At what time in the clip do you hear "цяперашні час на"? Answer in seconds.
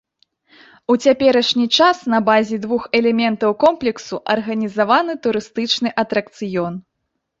1.05-2.21